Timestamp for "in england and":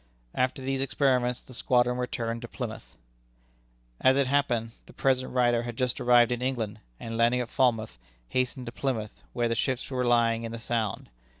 6.31-7.17